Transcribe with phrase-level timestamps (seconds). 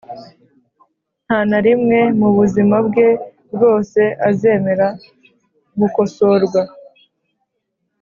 [1.25, 3.07] nta na rimwe mu buzima bwe
[3.53, 4.87] bwose azemera
[5.79, 6.61] gukosorwa.